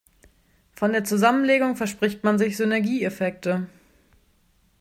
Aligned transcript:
Von 0.71 0.93
der 0.93 1.03
Zusammenlegung 1.03 1.75
verspricht 1.75 2.23
man 2.23 2.39
sich 2.39 2.57
Synergieeffekte. 2.57 3.67